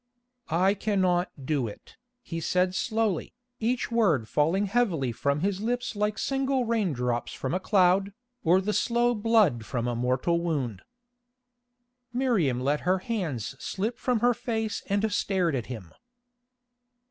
[0.49, 6.17] "I cannot do it," he said slowly, each word falling heavily from his lips like
[6.17, 8.11] single rain drops from a cloud,
[8.43, 10.81] or the slow blood from a mortal wound.
[12.11, 15.93] Miriam let her hands slip from her face and stared at him.